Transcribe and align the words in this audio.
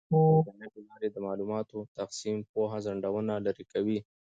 د 0.03 0.03
انټرنیټ 0.05 0.71
له 0.77 0.81
لارې 0.89 1.07
د 1.11 1.17
معلوماتو 1.25 1.77
تقسیم 1.99 2.35
د 2.41 2.45
پوهې 2.53 2.79
خنډونه 2.85 3.33
لرې 3.45 3.65
کوي. 3.73 3.99